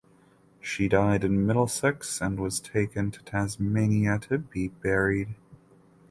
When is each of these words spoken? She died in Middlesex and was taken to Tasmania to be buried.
She 0.59 0.87
died 0.87 1.23
in 1.23 1.45
Middlesex 1.45 2.21
and 2.21 2.39
was 2.39 2.59
taken 2.59 3.11
to 3.11 3.21
Tasmania 3.23 4.17
to 4.29 4.39
be 4.39 4.69
buried. 4.69 5.35